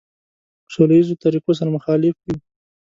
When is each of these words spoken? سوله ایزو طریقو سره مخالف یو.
سوله 0.73 0.93
ایزو 0.97 1.15
طریقو 1.23 1.51
سره 1.59 1.69
مخالف 1.77 2.15
یو. 2.27 2.35